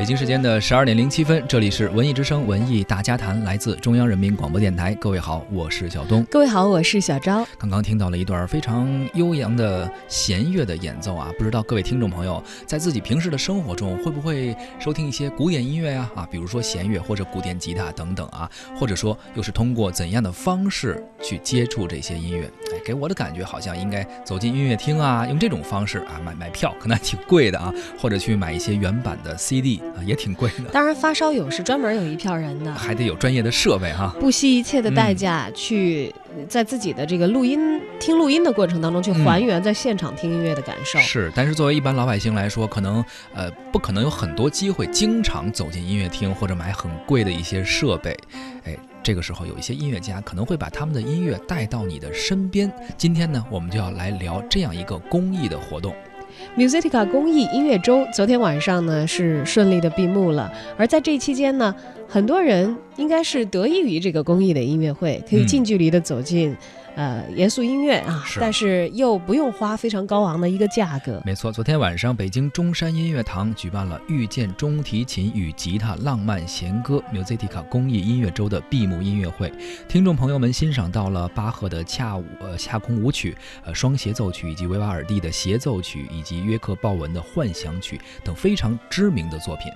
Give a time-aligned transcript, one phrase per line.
[0.00, 4.94] 北京时间的十二点零七分，这里是文艺之声文艺大家谈，来自中央人民广播电台。
[4.94, 6.24] 各位好，我是小东。
[6.30, 7.46] 各位好，我是小昭。
[7.58, 16.10] 刚刚听到了一段非常悠扬的弦乐的演奏啊，不知道各位听众朋友在自己平时的生活中会不会收听一些古典音乐呀？
[16.14, 22.46] 啊，比如说弦乐或者古典吉他等等啊，或者说又是通过怎样的方式去接触这些音乐？
[22.72, 29.82] 哎，给我的感觉好像应该走进音乐厅啊，用这种方式啊买买票，可能还挺贵的啊，或者去买一些原版的 CD。
[29.96, 30.70] 啊，也挺贵的。
[30.72, 36.14] 当然，发烧友是专门有一票人的，还得有专业的设备哈，不惜一切的代价去
[36.48, 40.98] 在自己的这个录音听录音的过程当中去还原在现场听音乐的感受。
[41.00, 48.16] 是，但是作为一般老百姓来说，可能呃不可能有很多机会经常走进音乐厅或者买很贵的一些设备。
[48.64, 52.70] 哎，这个时候有一些音乐家可能会把他们的音乐带到你的身边。
[52.96, 55.94] 今天呢，我们就要来聊这样一个公益的活动。
[56.56, 61.74] Musica 公益音乐周昨天晚上呢是顺利的闭幕了，而在这期间呢，
[62.08, 66.56] 很多人应该是得益于这个公益的音乐会，可以近距离的走进。
[66.96, 71.20] 呃，严肃音乐啊，但是又不用花非常高昂的一个价格。
[71.24, 79.52] 没错，昨天晚上北京中山音乐堂举办了遇见中提琴与吉他浪漫弦歌 Musica 公益音乐周的闭幕音乐会，
[79.88, 89.72] 听众朋友们欣赏到了巴赫的恰舞呃恰空舞曲、呃双协奏曲以及维瓦尔第的协奏曲以及约克鲍文的幻想曲等非常知名的作品。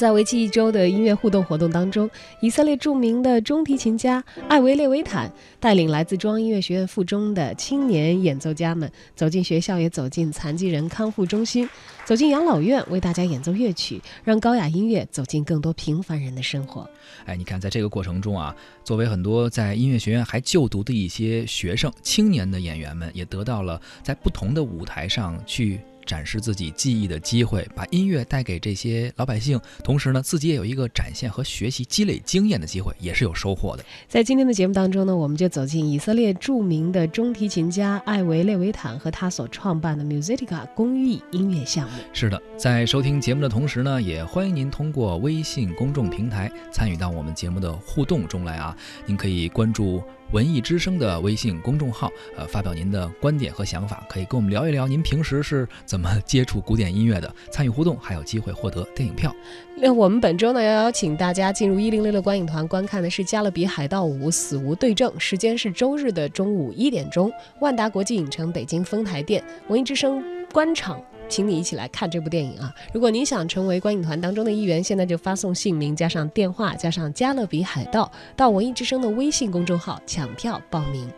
[0.00, 2.08] 在为期一周的音乐互动活动当中，
[2.40, 5.30] 以色列著名的中提琴家艾维列维坦
[5.60, 11.68] 带领来自中央音乐学院附中的青年演奏家们走进学校，也走进残疾人康复中心，
[12.06, 16.88] 走进养老院，为大家演奏乐曲，让高雅音乐走进更多平凡人的生活。
[17.26, 25.78] 哎，你看，在这个过程中啊，作为很多在音乐学院还就读的一些学生、青年的演员们，也得到了在不同的舞台上去。
[26.04, 33.84] 展示自己技艺的机会，把音乐带给这些老百姓，同时呢，自己也有一个展现和学习、积累经验的机会，也是有收获的。
[34.08, 41.98] 在今天的节目当中呢，我们就走进以色列著名的中提琴家艾维列维坦和他所创办的 Musica 公益音乐项目。
[42.12, 48.76] 是的，在收听节目的同时呢，也欢迎您通过微信公众平台参与到我们节目的互动中来啊！
[49.06, 50.02] 您可以关注。
[50.32, 59.34] 文艺之声的微信公众号，呃，发表您的观点和想法，可以跟我们聊一聊您平时是怎么接触古典音乐的，参与互动还有机会获得电影票。
[59.76, 71.02] 那我们本周呢要邀请大家进入一零六六观影团观看的是《加勒比海盗五：死无对证》，时间是周日的中午一点钟，万达国际影城北京丰台店文艺之声观场。
[71.30, 72.74] 请你一起来看这部电影啊！
[72.92, 81.08] 如果您想成为观影团当中的一员，现在就发送姓名加上电话加上加勒比海盗到文艺之声的微信公众号抢票报名。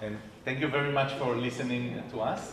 [0.00, 2.52] And thank you very much for listening to us.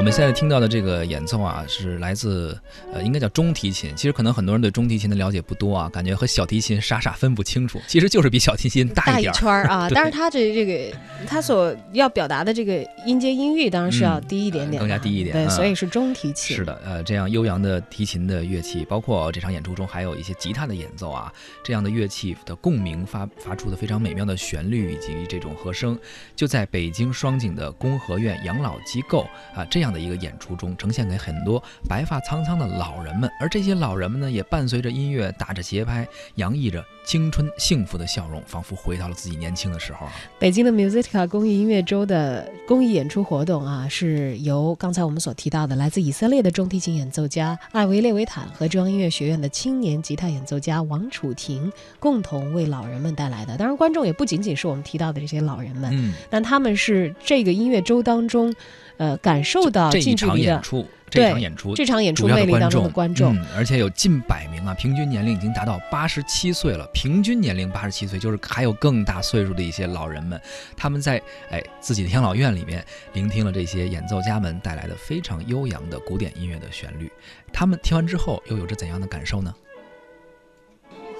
[0.00, 2.58] 我们现在听到的这个演奏啊，是来自
[2.90, 3.94] 呃，应该叫中提琴。
[3.94, 7.78] 其实可能很多人对中提琴的了解不多啊，感觉和小提琴傻傻分不清楚。
[7.86, 9.90] 其实就是比小提琴大一圈儿啊。
[9.94, 15.36] 但是它这这个它所要表达的这个音阶音域当然是要低一点点，更加低一点。
[15.36, 16.56] 对，所以是中提琴。
[16.56, 21.30] 是的，呃，这样悠扬的提琴的乐器，包括这场演出中还有一些吉他的演奏啊，
[21.62, 25.98] 这样的乐器的共鸣发发出的非常美妙的旋律以及这种和声，
[26.34, 30.50] 就在北京双井的工和院养老机构啊这样的一个演出。
[30.60, 40.06] 中呈现给很多白发苍苍的老人们，而这些老人们呢，也伴随着音乐打着节拍，洋溢着青春幸福的笑容，仿佛回到了自己年轻的时候。
[40.38, 53.56] 北京的 Musica 公益音乐周的公益演出活动啊，是由刚才我们所提到的来自以色列的中提琴演奏家艾维列维坦和中央音乐学院的青年吉他演奏家王楚婷共同为老人们带来的。
[53.56, 58.54] 当然，观众也不仅仅是我们提到的这些老人们，嗯，但他们是这个音乐周当中。
[59.00, 60.60] 呃，感受到近距离的
[61.08, 66.86] 这场演出，这场演出魅力当中的观众，而且有近百名啊，平均年龄已经达到八十七岁了。
[66.92, 70.38] 平均年龄八十七岁，就是还有更大岁数的一些老人们，
[70.76, 71.18] 他们在
[71.50, 77.10] 哎自己的养老院里面聆听了这些演奏家们带来的非常悠扬的古典音乐的旋律。
[77.50, 79.54] 他们听完之后又有着怎样的感受呢？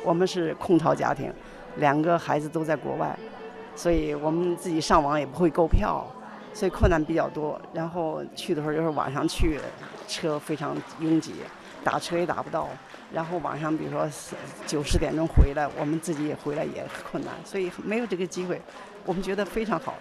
[0.05, 1.33] 我们是空巢家庭，
[1.79, 3.19] 两个孩子都在国外，
[3.75, 6.07] 所以我们自己上网也不会购票。
[6.53, 9.59] 所以困难比较多，然后去的时候就是晚上去，
[10.09, 11.35] 车非常拥挤，
[11.83, 12.69] 打车也打不到。
[13.13, 14.09] 然后晚上比如说
[14.67, 18.61] 九十点钟回来，我们自己也回来也困难，所以没有这个机会。
[19.05, 19.95] 我们觉得非常好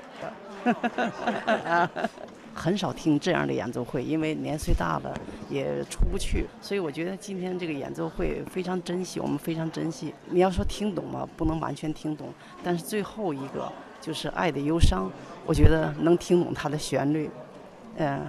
[0.66, 1.90] 的，
[2.54, 5.18] 很少听这样的演奏会，因为年岁大了
[5.50, 6.46] 也出不去。
[6.62, 10.14] 所以我觉得今天这个演奏会非常珍惜，我们非常珍惜。
[10.30, 11.28] 你要说听懂吗？
[11.38, 13.72] 不能完全听懂，但是最后一个。
[14.02, 15.10] 就是爱的忧伤，
[15.46, 17.30] 我觉得能听懂它的旋律，
[17.98, 18.26] 嗯，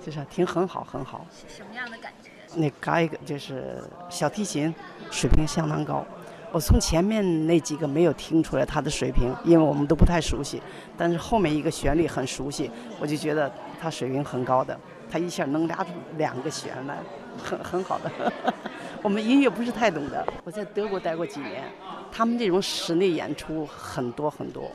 [0.00, 1.26] 就是听很好很好。
[1.30, 2.30] 是什么样的感觉？
[2.56, 4.74] 那嘎一个就是小提琴
[5.10, 6.04] 水平相当高，
[6.52, 10.62] 我从前面那几个没有听出来他的水平，因为我们都不太熟悉。
[10.96, 14.78] 但是后面一个旋律很熟悉，我就觉得他水平很高的，
[15.10, 16.98] 他一下能拉出两个弦来，
[17.42, 18.10] 很很好的。
[19.02, 21.64] 我们音乐不是太懂的，我在德国待过几年，
[22.10, 24.70] 他们这种室内演出很多很多。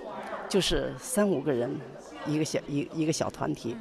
[0.49, 1.69] 就是三五个人，
[2.25, 3.77] 一个小一一个小团体，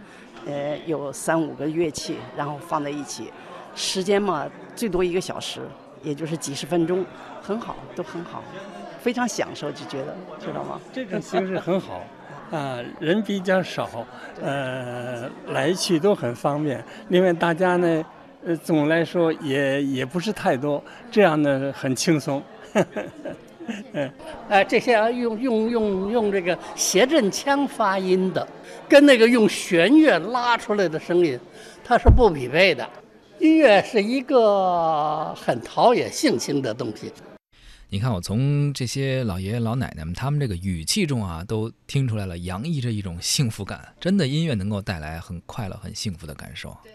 [0.47, 3.33] 呃，有三五个乐器，然后放在一起，
[3.75, 4.47] 时间嘛
[4.77, 5.63] 最多一个小时，
[6.03, 7.05] 也就是几十分钟，
[7.41, 8.45] 很好，都很好，
[9.01, 10.79] 非常享受，就觉得知道吗？
[10.93, 12.05] 这种形式很好，
[12.51, 13.89] 啊，人比较少，
[14.43, 16.85] 呃，来去都很方便。
[17.09, 18.05] 另外大家呢，
[18.45, 22.43] 呃，总来说也也不是太多，这样呢很轻松。
[23.93, 24.11] 嗯，
[24.49, 28.47] 哎，这些要用用用用这个谐振腔发音的，
[28.89, 31.39] 跟那个用弦乐拉出来的声音，
[31.85, 32.89] 它是不匹配的。
[33.39, 37.13] 音乐是一个很陶冶性情的东西。
[37.91, 43.95] 你看，我从这些老爷爷老奶奶们他们这个语气中啊，都听出来了，洋溢着一种幸福感。
[44.01, 46.77] 真的，音乐能够带来很快乐、很幸福的感受。
[46.83, 46.93] 对。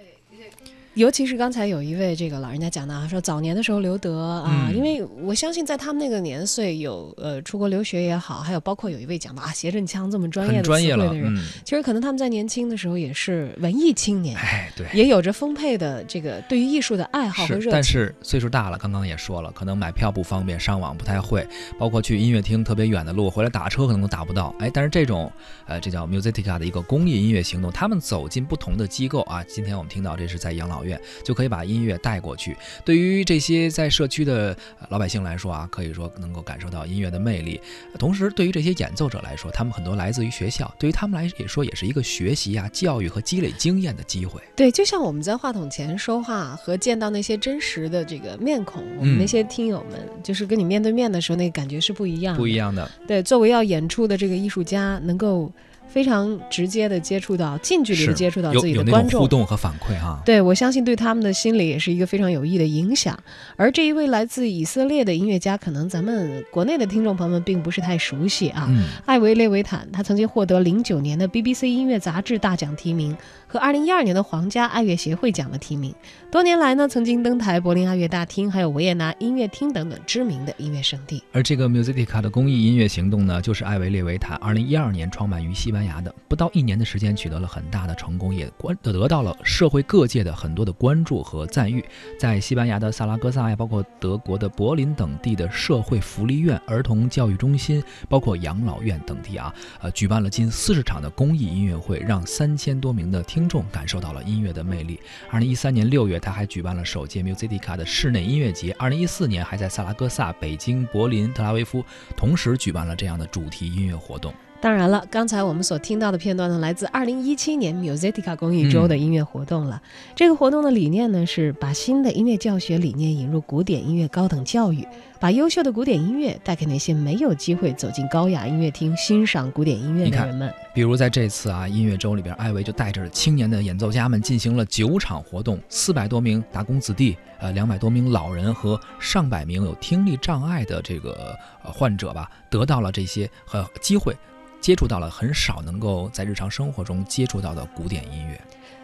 [0.96, 11.36] 尤其是刚才有一位这个老人家讲的啊，说早年的时候刘德啊，因为我相信在他们那个年岁有呃出国留学也好，还有包括有一位讲的啊谐振腔这么专业的专业的人，
[11.66, 17.72] 其实可能他们在年轻的时候也是文艺青年，哎对，也有着丰沛的这个对于艺术的爱好和热情。
[17.72, 21.48] 但是岁数大了，刚刚也说了，可能买票不方便，上网不太会，
[21.80, 24.54] 包括去音乐厅特别远的路回来打车可能都打不到。
[24.60, 25.32] 哎，但是这种
[25.66, 31.64] 呃这叫 Musica 的一个公益音乐行动，他们走进不同的机构啊，今天我们听到这是在养老院，就可以把。
[31.64, 34.56] 音乐带过去，对于这些在社区的
[34.90, 37.58] 老百姓来说啊，可以说能够感受到音乐的魅力。
[37.98, 44.42] 同时，对于这些演奏者来说，他们很多来自于学校，对于他们来也说也是一个学习啊、教育和积累经验的机会。
[44.58, 52.92] 对，就像我们在话筒前说话和见到那些真实的这个面孔，我们那些听友们，就是跟你面对面的时候，那个感觉是不一样的，不一样的。
[53.08, 55.50] 对，作为要演出的这个艺术家，能够。
[55.94, 60.20] 非常直接的接触到，近距离的接触到自己的观众，互动和反馈啊。
[60.26, 63.16] 对我相信对他们的心理也是一个非常有益的影响。
[63.56, 68.68] 而这一位来自以色列的音乐家，可能咱们国内的听众朋友们并不是太熟悉啊。
[69.06, 75.94] 艾维列维坦，他曾经获得零九年的 BBC 音乐杂志大奖提名和二零一二年的皇家爱乐协会奖的提名。
[76.32, 81.22] 多年来呢，曾经登台柏林爱乐大厅、还有维也纳音乐厅等等知名的音乐圣地。
[81.32, 91.84] 而这个 Musica 的公益音乐行动呢，就是艾维列维坦二零一二年创办于西班牙的，不到一年的时间取得了很大的成功，也关得到了社会各界的很多的关注和赞誉。
[92.20, 105.00] 在西班牙的萨拉戈萨呀，包括德国的柏林等地的社会福利院、儿童教育中心，包括养老院等地啊，呃，举办了近四十场的公益音乐会，让三千多名的听众感受到了音乐的魅力。
[105.30, 108.74] 二零一三年六月，他还举办了首届 Musica 的室内音乐节。
[108.80, 111.84] 二零一四年还在萨拉戈萨、北京、柏林、特拉维夫
[112.16, 114.34] 同时举办了这样的主题音乐活动。
[114.64, 119.82] 当然了，刚才我们所听到的片段呢，来自2017年 Musica 公益周的音乐活动了。
[120.16, 124.88] 这个活动的理念呢，是把新的音乐教学理念引入古典音乐高等教育，
[125.20, 130.50] 把优秀的古典音乐带给那些没有机会走进高雅音乐厅欣赏古典音乐的人们。
[130.74, 144.16] 比如在这次啊音乐周里边，艾维就带着青年的演奏家们进行了九场活动，四百多名打工子弟，呃，两百多名老人和上百名有听力障碍的这个呃患者吧，得到了这些和机会。
[144.64, 148.40] 接触到了很少能够在日常生活中接触到的古典音乐。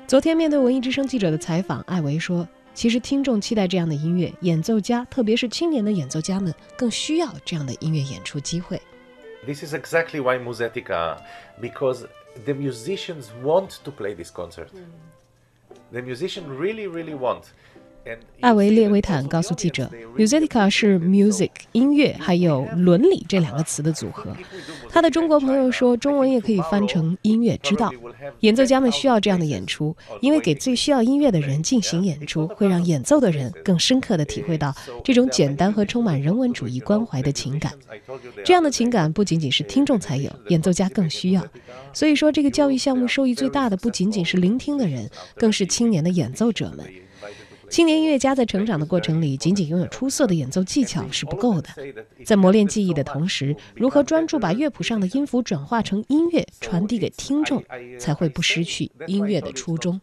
[0.05, 2.45] 昨天面对文艺之声记者的采访，艾维说
[2.75, 8.81] ：“其实听众期待这样的音乐，演奏家，特别是青年的演奏家们，更需要这样的音乐演出机会。”
[9.47, 11.15] This is exactly why Musica,
[11.61, 12.07] because
[12.43, 14.67] the musicians want to play this concert.
[15.93, 17.43] The musicians really, really want.
[18.39, 24.35] 艾维列维坦告诉记者，Musica 是 music 音乐还有伦理这两个词的组合。
[24.89, 27.91] 他的中国朋友说，中文也可以翻成音乐之道。
[28.39, 37.73] 演奏家们需要这样的演出，因为给最需要音乐的人进行演出，会让演奏的人更深刻地体会到这种简单和充满人文主义关怀的情感。
[38.43, 41.45] 这样的情感不仅仅是听众才有，演奏家更需要。
[41.93, 46.85] 所以说，这个教育项目受益最大的不仅仅是聆听的人，更是青年的演奏者们。
[47.69, 51.69] 青年音乐家在成长的过程里，仅仅拥有出色的演奏技巧是不够的。
[52.25, 57.63] 在磨练技艺的同时，如何专注把乐谱上的音符转化成音乐，传递给听众，
[57.99, 60.01] 才会不失去音乐的初衷。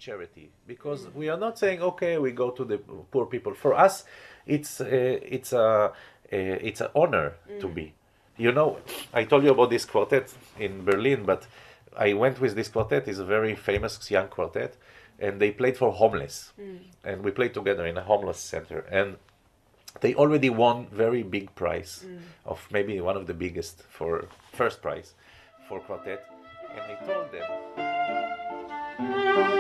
[0.69, 2.79] Because we are not saying ok we go to the
[3.11, 3.55] poor people.
[3.55, 4.03] For us,
[4.47, 5.93] it's it's a
[6.31, 7.93] it's an honor to be.
[8.37, 8.77] You know,
[9.13, 11.43] I told you about this quartet in Berlin, but
[11.97, 13.07] I went with this quartet.
[13.07, 14.77] It's a very famous young quartet.
[15.19, 16.79] And they played for homeless mm.
[17.05, 19.17] and we played together in a homeless center and
[20.01, 22.19] they already won very big prize mm.
[22.45, 25.15] of maybe one of the biggest for first prize
[25.69, 26.25] for quartet
[26.71, 29.56] and I told them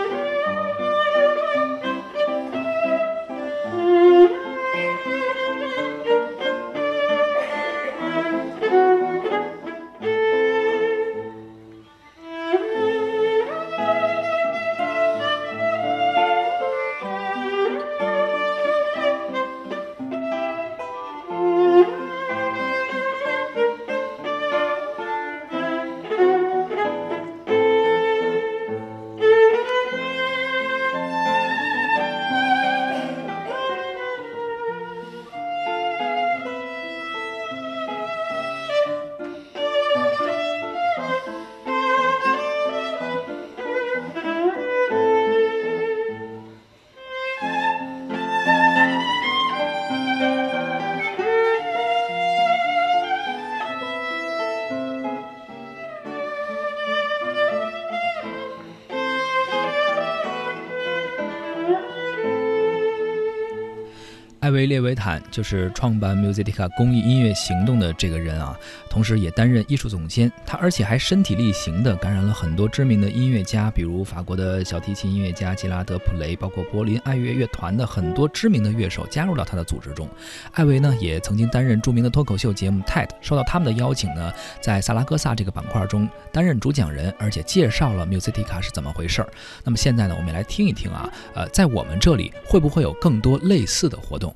[64.56, 68.58] 维列维坦就是创办 Musica 公益音乐行动的这个人啊，
[68.88, 70.32] 同时也担任艺术总监。
[70.46, 80.08] 他而且还身体力行地感染了很多知名的音乐家，比如法国的小提琴音乐家吉拉德普雷，包括柏林爱乐乐团的很多知名的乐手加入到他的组织中。
[80.52, 84.32] 艾维呢，也曾经担任著名的脱口秀节目 TED，受到他们的邀请呢，
[84.62, 89.28] 在萨拉戈萨这个板块中担任主讲人，而且介绍了 Musica 是怎么回事儿。
[89.62, 94.34] 那么现在呢，我们也来听一听啊，呃，在我们这里会不会有更多类似的活动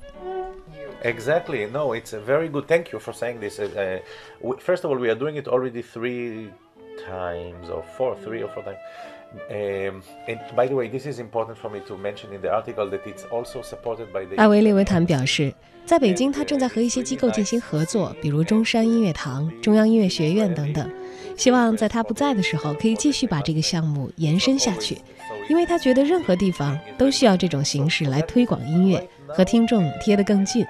[1.02, 1.66] ？Exactly.
[1.66, 2.66] No, it's a very good.
[2.66, 3.59] Thank you for saying this.
[3.59, 4.00] Uh,
[4.40, 6.50] we, first of all, we are doing it already three
[7.07, 8.78] times or four, three or four times.
[9.49, 12.90] Um, and by the way, this is important for me to mention in the article
[12.90, 14.37] that it's also supported by the.
[14.37, 15.54] 艾维列维坦表示，
[15.87, 20.90] 在北京，他正在和一些机构进行合作，比如中山音乐堂、中央音乐学院等等。
[21.37, 24.99] 希望在他不在的时候，可以继续把这个项目延伸下去，
[25.49, 29.09] 因为他觉得任何地方都需要这种形式来推广音乐。
[29.34, 30.66] 和听众贴得更近，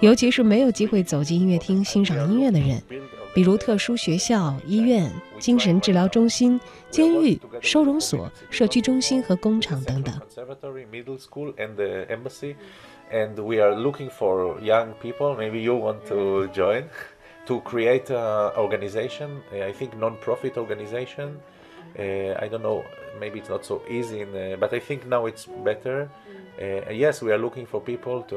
[0.00, 2.82] 尤其是没有机会走进音乐厅欣赏音乐的人，
[3.34, 10.14] 比如特殊学校、医院、精神治疗中心、监狱、收容所、社区中心和工厂等等。
[13.12, 15.36] And we are looking for young people.
[15.36, 16.84] Maybe you want to join
[17.46, 19.42] to create an organization.
[19.52, 21.36] I think non-profit organization
[21.96, 22.82] Uh, I don't know,
[23.20, 26.08] maybe it's not so easy, in, uh, but I think now it's better.
[26.60, 28.36] Uh, yes, we are looking for people to.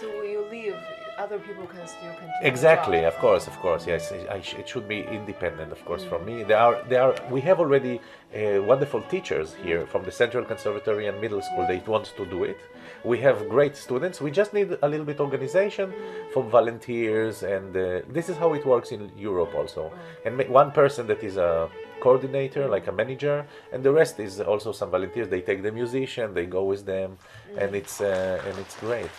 [0.00, 0.74] So when you leave,
[1.18, 2.32] other people can still continue.
[2.42, 3.86] Exactly, of course, of course.
[3.86, 6.44] Yes, I sh- it should be independent, of course, from me.
[6.44, 7.14] There are, there are.
[7.30, 8.00] We have already
[8.34, 11.66] uh, wonderful teachers here from the Central Conservatory and Middle School.
[11.66, 12.58] They want to do it.
[13.04, 14.20] We have great students.
[14.20, 15.92] We just need a little bit organization
[16.32, 19.92] from volunteers, and uh, this is how it works in Europe also.
[20.24, 21.68] And ma- one person that is a
[22.00, 25.28] coordinator, like a manager, and the rest is also some volunteers.
[25.28, 27.18] They take the musician, they go with them,
[27.56, 29.10] and it's uh, and it's great.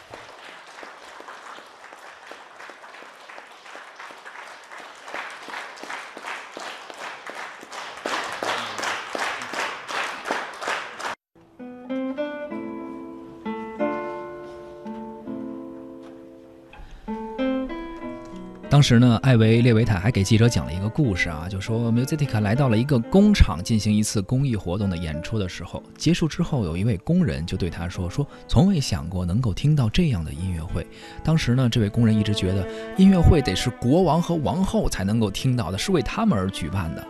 [18.69, 30.85] 当时呢，艾维列维坦还给记者讲了一个故事啊，就说 Musitica 来到了一个工厂进行一次公益活动的演出的时候，结束之后，有一位工人就对他说：“说从未想过能够听到这样的音乐会。”
[31.25, 37.07] 当时呢，这位工人一直觉得音乐会得是国王和王后才能够听到的，是为他们而举办的。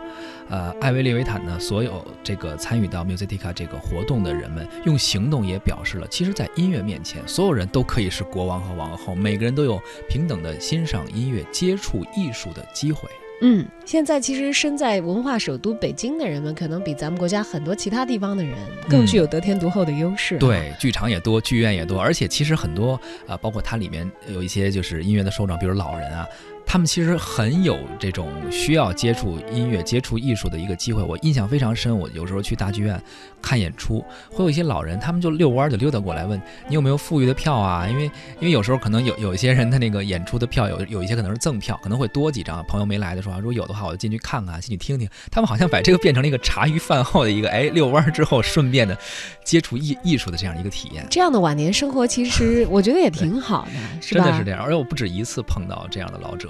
[0.49, 9.79] 呃，艾维列维坦呢，所有这个参与到 Musitica 这个活动的人们，用行动也表示了，其实，在音乐面前，所有人都可以是国王和王后，每个人都有
[10.09, 13.09] 平等的欣赏音乐、接触艺术的机会。
[13.41, 18.53] 嗯，现在其实身在文化首都北京的人们，可能比咱们国家很多其他地方的人
[18.89, 20.37] 更具有得天独厚的优势。
[20.37, 26.27] 对，剧场也多，剧院也多，而且其实很多啊，包括它里面有一些就是音乐的受众，比如老人啊。
[26.71, 31.01] 他们其实很有这种需要接触音乐、接触艺术的一个机会。
[31.01, 33.01] 我印象非常深，我有时候去大剧院
[33.41, 37.87] 看演出，会有一些老人，他们就遛弯就溜达过来问你有没有富裕的票啊？
[37.89, 38.03] 因为
[38.39, 42.63] 因为有时候可能有有一些人的那个演出的票有有一些可能是赠票，可能会多几张。
[42.67, 45.09] 朋友没来的时候，如果有的话，我就进去看看，进去听听。
[45.31, 48.95] 他们好像把这个变成了一个茶余饭后的一个哎遛弯之后顺便的
[49.43, 51.03] 接触艺艺术的这样一个体验。
[51.09, 54.23] 这样的晚年生活其实我觉得也挺好的，是吧？
[54.23, 56.49] 真的是这样，而且我不止一次碰到这样的老者。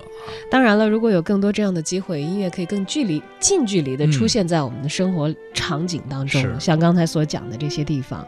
[0.49, 6.59] 当然了，如果有更多这样的机会，音乐可以更距离、近距离的出现在我们的生活场景当中。
[6.59, 8.25] 像刚才所讲的这些地方，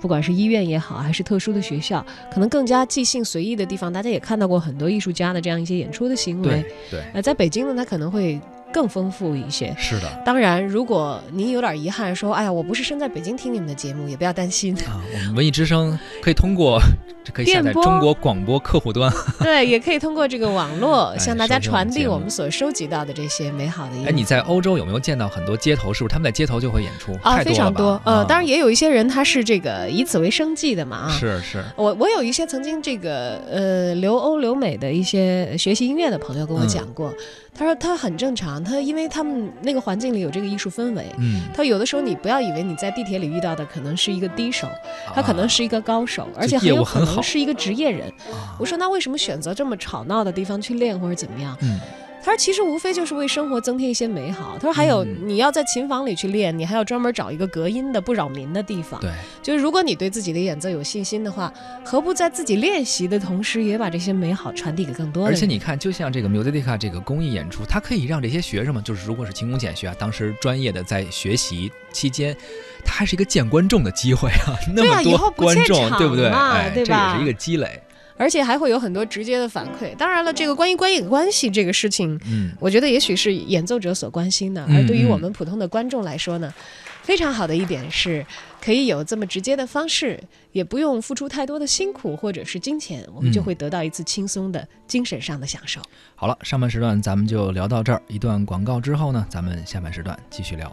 [0.00, 6.64] 不管是医院也好，还是特殊的学校，可能更加即兴随意的地方，大家也看到过很多艺术家的这样一些演出的行为。
[6.90, 8.40] 对，呃，在北京呢，他可能会。
[8.72, 10.08] 更丰富一些，是的。
[10.24, 15.00] 当然，如果您有点遗憾，说，哎呀，我不是生在北京听你们的节目，也不要担心啊。
[15.12, 16.80] 我们文艺之声可以通过，
[17.32, 24.08] 可以下载中国广播客户端， 对，也可以通过这个网络 向大家传递我们所收集到的这些美好的音乐。
[24.08, 25.92] 哎，你在欧洲有没有见到很多街头？
[25.92, 27.12] 是不是他们在街头就会演出？
[27.22, 28.00] 啊，非常多。
[28.04, 30.96] 呃，当然也有一些人他是这个以此为生计的嘛。
[30.96, 31.62] 啊，是是。
[31.76, 37.12] 我我有一些曾经这个呃留欧留美的一些学习音乐的朋友跟我讲过。
[37.54, 41.06] 他说他很正常，他因为他们那个环境里有这个艺术氛围。
[41.18, 44.66] 嗯，他有的时候你不要以为你在地铁里遇到的可能是一个低手，
[45.14, 48.10] 他可能是一个高手，而且很有可能是一个职业人。
[48.58, 51.56] 我说那为什么选择这么吵闹的地方去练或者怎么样？
[51.60, 51.78] 嗯。
[52.24, 59.00] 他说：“其实无非就是为生活增添一些美好。”他说：“还有，你要在琴房里去练，你还要专门找一个隔音的、不扰民的地方。
[59.00, 59.10] 对，
[59.42, 61.52] 就是如果你对自己的演奏有信心的话，
[61.84, 65.34] 何不在自己练习的同时，也把这些美好传递给更多人？
[65.34, 72.36] 而且你看，就像这个 Musica 这个公益演出，它可以让这些学生们，就是如果是勤工俭学啊，当时专业的在学习期间，
[72.84, 76.28] 它还是一个见观众的机会啊， 那么多观众，对不对？
[76.28, 77.82] 哎，这也是一个积累。”
[78.22, 79.96] 而且还会有很多直接的反馈。
[79.96, 86.54] 当然了，这个关于观影关系这个事情，嗯，我觉得也许是演奏者所关心的，而对于我们普通的观众来说呢，
[87.02, 88.24] 非常好的一点是，
[88.60, 95.80] 可以有这么直接的方式，也不用付出太多的辛苦或者是金钱，我们就会得到一次轻松的精神上的享受。
[96.14, 100.72] 好了，上半时段咱们就聊到这儿，一段广告之后呢，咱们下半时段继续聊。